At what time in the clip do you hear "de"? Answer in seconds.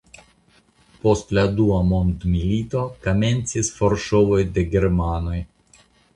4.59-4.67